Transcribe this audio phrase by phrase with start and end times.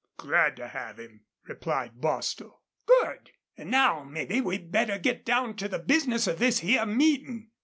[0.17, 2.63] "Glad to have him," replied Bostil.
[2.87, 3.29] "Good.
[3.55, 7.51] An' now mebbe we'd better get down to the bizness of this here meetin'."